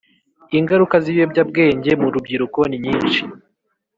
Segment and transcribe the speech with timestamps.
[0.59, 3.21] Ingaruka z’ibiyobyabwenge mu rubyiruko ni nyinshi